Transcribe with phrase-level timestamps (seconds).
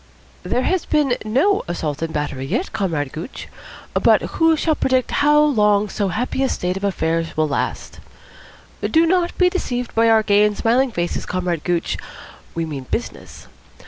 [0.41, 3.47] "There has been no assault and battery yet, Comrade Gooch,
[3.93, 7.99] but who shall predict how long so happy a state of things will last?
[8.81, 11.99] Do not be deceived by our gay and smiling faces, Comrade Gooch.
[12.55, 13.45] We mean business.